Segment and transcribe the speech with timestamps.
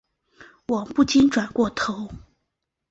[0.67, 2.09] 我不禁转过头